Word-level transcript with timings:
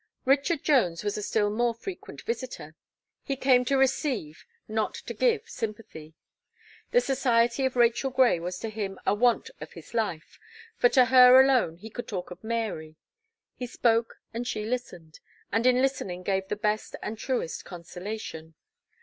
Richard 0.25 0.63
Jones 0.63 1.03
was 1.03 1.15
a 1.15 1.21
still 1.21 1.51
more 1.51 1.75
frequent 1.75 2.23
visitor. 2.23 2.75
He 3.21 3.35
came 3.35 3.63
to 3.65 3.77
receive, 3.77 4.45
not 4.67 4.95
to 4.95 5.13
give 5.13 5.47
sympathy. 5.47 6.15
The 6.89 7.01
society 7.01 7.67
of 7.67 7.75
Rachel 7.75 8.09
Gray 8.09 8.39
was 8.39 8.57
to 8.61 8.71
him 8.71 8.97
a 9.05 9.13
want 9.13 9.51
of 9.59 9.73
his 9.73 9.93
life, 9.93 10.39
for 10.75 10.89
to 10.89 11.05
her 11.05 11.39
alone 11.39 11.75
he 11.77 11.91
could 11.91 12.07
talk 12.07 12.31
of 12.31 12.43
Mary; 12.43 12.95
he 13.53 13.67
spoke 13.67 14.17
and 14.33 14.47
she 14.47 14.65
listened, 14.65 15.19
and 15.51 15.67
in 15.67 15.83
listening 15.83 16.23
gave 16.23 16.47
the 16.47 16.55
best 16.55 16.95
and 17.03 17.15
truest 17.15 17.63
consolation. 17.63 18.55